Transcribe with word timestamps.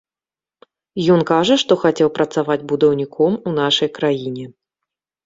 Ён 1.15 1.19
кажа, 1.31 1.57
што 1.63 1.77
хацеў 1.83 2.09
працаваць 2.15 2.63
будаўніком 2.71 3.37
у 3.53 3.55
нашай 3.59 3.91
краіне. 3.99 4.49